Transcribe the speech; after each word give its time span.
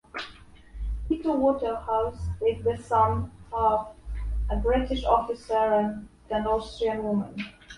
Peter 1.07 1.31
Waterhouse 1.31 2.25
is 2.43 2.63
the 2.63 2.75
son 2.75 3.29
of 3.53 3.93
a 4.49 4.55
British 4.55 5.05
officer 5.05 5.53
and 5.55 6.07
an 6.31 6.47
Austrian 6.47 7.03
woman. 7.03 7.35